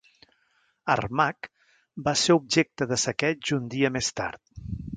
Armagh 0.93 1.49
va 2.09 2.13
ser 2.23 2.37
objecte 2.39 2.87
de 2.93 2.99
saqueig 3.05 3.53
un 3.61 3.69
dia 3.77 3.93
més 3.99 4.13
tard. 4.23 4.43